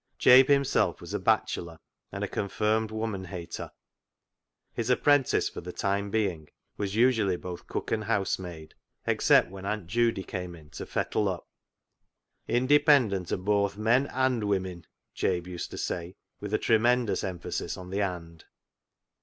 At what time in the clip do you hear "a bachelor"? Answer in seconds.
1.13-1.77